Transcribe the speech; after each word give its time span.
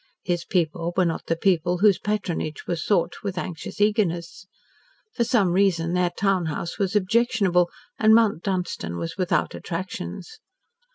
His 0.23 0.45
people 0.45 0.93
were 0.97 1.05
not 1.05 1.27
the 1.27 1.35
people 1.35 1.77
whose 1.77 1.99
patronage 1.99 2.65
was 2.65 2.83
sought 2.83 3.21
with 3.21 3.37
anxious 3.37 3.79
eagerness. 3.79 4.47
For 5.13 5.23
some 5.23 5.51
reason 5.51 5.93
their 5.93 6.09
town 6.09 6.47
house 6.47 6.79
was 6.79 6.95
objectionable, 6.95 7.69
and 7.99 8.15
Mount 8.15 8.41
Dunstan 8.41 8.97
was 8.97 9.15
without 9.19 9.53
attractions. 9.53 10.39